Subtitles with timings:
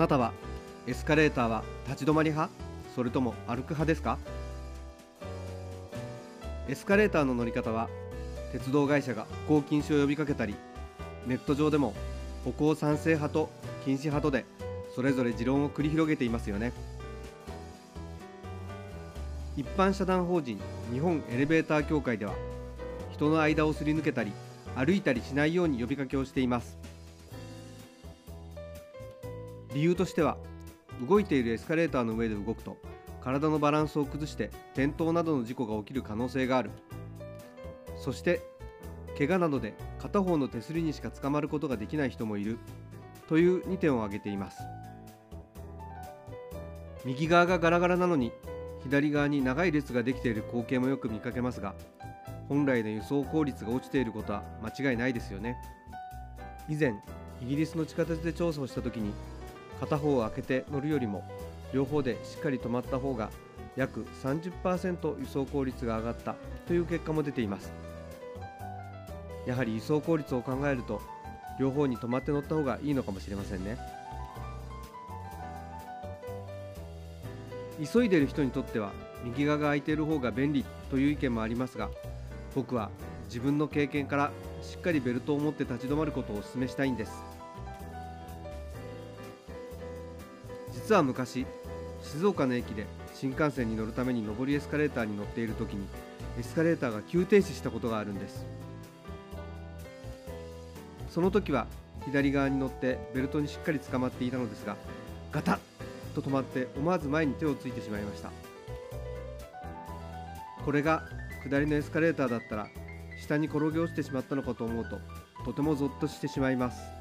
[0.00, 0.32] なたは
[0.86, 2.50] エスカレーターは立ち止まり派？
[2.96, 4.16] それとも歩く派ですか？
[6.68, 7.90] エスカレーターの乗り方は
[8.50, 10.54] 鉄道会社が歩行禁止を呼びかけたり
[11.26, 11.92] ネット上でも
[12.46, 13.50] 歩行賛成派と
[13.84, 14.46] 禁止派とで
[14.94, 16.72] それぞれ持論を繰り広げていますよね。
[19.54, 20.58] 一般社団法人
[20.90, 22.32] 日本エレベーター協会では
[23.12, 24.32] 人の間をすり抜けたり
[24.74, 26.79] 歩いたりしないように呼びかけをしています。
[29.72, 30.36] 理由としては
[31.08, 32.76] 動いているエスカレーターの上で動くと
[33.20, 36.70] 体のバランスを崩して転倒などの事故が起きる可能性がある。
[37.96, 38.42] そして
[39.18, 42.58] 怪我などで片方の手すりにしか捕まることができない人もいる。
[43.28, 44.60] という2点を挙げています。
[47.04, 48.32] 右側がガラガラなのに
[48.82, 51.74] 左側に長い列ができている光景もよく見かけますが
[52.48, 55.56] 本来の輸送効率が落ちていることは間違いないですよね。
[56.68, 56.94] 以前
[57.40, 59.12] イギリスの地下鉄で調査をした時に
[59.80, 61.24] 片方を開けて乗るよりも
[61.72, 63.30] 両方でしっかり止まった方が
[63.76, 67.72] 約30%輸送効率が上がったという結果も出ています。
[69.46, 71.00] やはり輸送効率を考えると
[71.58, 73.78] 両方に止まって乗った方がいいのかもしれませんね。
[77.92, 78.92] 急いでる人にとっては
[79.24, 81.88] 右側が空いている方が便利という意見もありますが
[82.54, 82.90] 僕は
[83.26, 87.12] 自分の経験からしっかりベルトを持って立ち止まることをお勧めしたいんです。
[90.90, 91.46] 実は昔
[92.02, 92.84] 静岡の駅で
[93.14, 95.86] 新幹線に乗るために上りエスカレーターに乗っている時に
[96.36, 98.44] エスカレーターが急停止したことがあるんです。
[101.08, 101.68] その時は
[102.06, 104.76] 左側に乗ってベルトにしっかり捕まっていたのですが
[105.30, 105.58] ガタッ
[106.16, 108.32] と止まって思わず前に手をついてしまいました。
[110.64, 111.04] これが
[111.48, 112.66] 下りのエスカレーターだったら
[113.16, 114.98] 下に転げ落ちてしまったのかと思うと
[115.44, 116.99] とてもゾッとしてしまいます。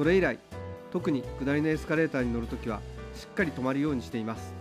[0.00, 0.38] それ以来
[0.90, 2.80] 特に下りのエスカレーターに乗るときは
[3.14, 4.54] しっかり止まるようにしています。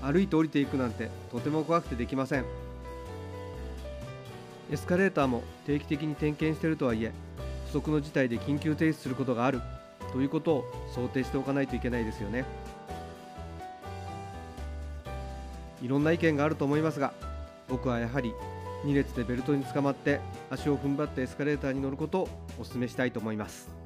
[0.00, 2.44] 歩いて降りていくなんてとても怖くてできません。
[4.70, 7.10] エスカレーターも定期的に点検しているとはいえ
[7.72, 9.60] 不測の事態で緊急停止することがある
[10.12, 10.64] ということを
[10.94, 12.44] 想定しておかないといけないですよね。
[15.82, 17.12] いろんな意見があると思いますが
[17.68, 18.32] 僕はやはり
[18.84, 20.20] 2列でベルトにつかまって
[20.50, 22.28] 足を踏ん張ってエスカレーターに乗ることを
[22.60, 23.83] お勧めしたいと思います。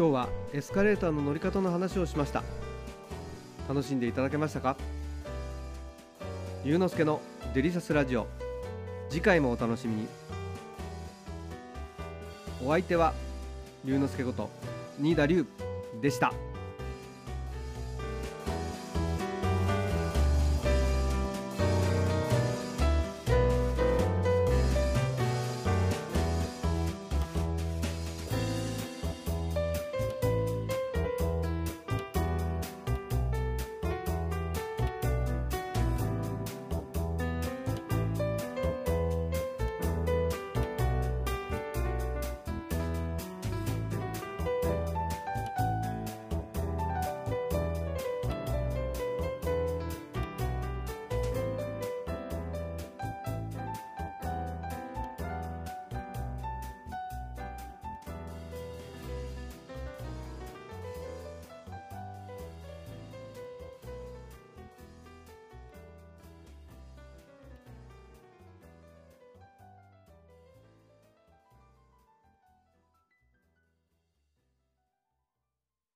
[0.00, 2.42] 今日はエスカレーターの乗り方の話をしました。
[3.68, 4.78] 楽しんでいただけましたか？
[6.64, 7.20] 龍之介の
[7.52, 8.26] デリシャスラジオ。
[9.10, 10.08] 次回もお楽しみに。
[12.64, 13.12] お相手は
[13.84, 14.48] 龍之介こと
[14.98, 15.44] 新田龍
[16.00, 16.32] でした。